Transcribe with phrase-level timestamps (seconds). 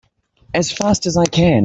[0.51, 1.59] As fast as I can!